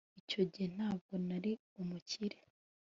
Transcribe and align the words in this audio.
icyo 0.21 0.41
gihe 0.51 0.67
ntabwo 0.75 1.11
nari 1.27 1.51
umukire 1.81 2.37